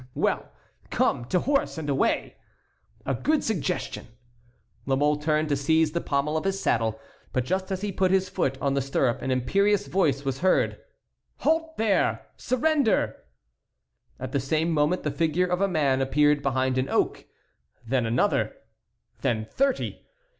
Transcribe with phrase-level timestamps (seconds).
[0.15, 0.49] "Well!
[0.89, 2.35] come; to horse and away!"
[3.05, 4.07] "A good suggestion!"
[4.87, 6.99] La Mole turned to seize the pommel of his saddle,
[7.31, 10.79] but just as he put his foot in the stirrup an imperious voice was heard:
[11.41, 12.25] "Halt there!
[12.35, 13.15] surrender!"
[14.19, 17.25] At the same moment the figure of a man appeared behind an oak,
[17.85, 18.55] then another,
[19.19, 20.07] then thirty.